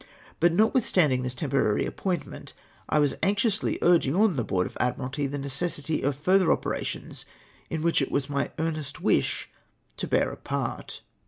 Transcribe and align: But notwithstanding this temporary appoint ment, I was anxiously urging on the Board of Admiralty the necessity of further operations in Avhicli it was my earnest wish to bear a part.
But 0.39 0.51
notwithstanding 0.51 1.21
this 1.21 1.35
temporary 1.35 1.85
appoint 1.85 2.25
ment, 2.25 2.53
I 2.89 2.97
was 2.97 3.13
anxiously 3.21 3.77
urging 3.83 4.15
on 4.15 4.35
the 4.35 4.43
Board 4.43 4.65
of 4.65 4.75
Admiralty 4.79 5.27
the 5.27 5.37
necessity 5.37 6.01
of 6.01 6.15
further 6.15 6.51
operations 6.51 7.23
in 7.69 7.83
Avhicli 7.83 8.01
it 8.01 8.11
was 8.11 8.27
my 8.27 8.49
earnest 8.57 9.01
wish 9.01 9.51
to 9.97 10.07
bear 10.07 10.31
a 10.31 10.37
part. 10.37 11.03